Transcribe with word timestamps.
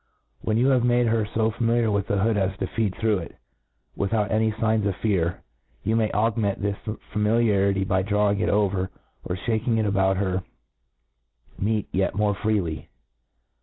When 0.39 0.57
you 0.57 0.69
have 0.69 0.83
made. 0.83 1.05
her 1.05 1.25
fo. 1.27 1.51
familiar 1.51 1.91
with 1.91 2.07
the 2.07 2.17
hood 2.17 2.35
^s 2.35 2.57
to 2.57 2.65
feed 2.65 2.95
through 2.95 3.19
it 3.19 3.35
without 3.95 4.31
any 4.31 4.49
figns 4.51 4.87
of 4.87 4.95
fear, 4.95 5.43
you 5.83 5.95
may 5.95 6.09
augment 6.09 6.59
this 6.59 6.77
familiarity 7.13 7.83
by 7.83 8.01
drawing 8.01 8.39
it 8.39 8.49
over, 8.49 8.89
or 9.23 9.35
Ihaking 9.35 9.77
it 9.77 9.85
about 9.85 10.17
her 10.17 10.41
meatyet 11.61 12.15
more 12.15 12.33
freely. 12.33 12.89